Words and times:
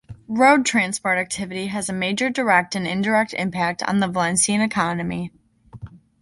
Road 0.27 0.65
transport 0.65 1.19
activity 1.19 1.67
has 1.67 1.87
a 1.87 1.93
major 1.93 2.27
direct 2.31 2.73
and 2.73 2.87
indirect 2.87 3.35
impact 3.35 3.83
on 3.83 3.99
the 3.99 4.07
Valencian 4.07 4.59
economy. 4.59 5.31